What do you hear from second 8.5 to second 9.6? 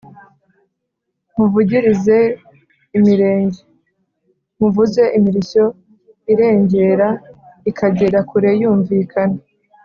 yumvikana